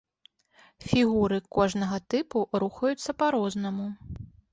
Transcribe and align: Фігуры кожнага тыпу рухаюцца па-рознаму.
Фігуры 0.91 1.37
кожнага 1.57 1.99
тыпу 2.13 2.41
рухаюцца 2.63 3.15
па-рознаму. 3.21 3.87